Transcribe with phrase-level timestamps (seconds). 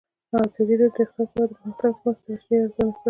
[0.37, 2.99] ازادي راډیو د اقتصاد په اړه د پرمختګ لپاره د ستراتیژۍ ارزونه کړې.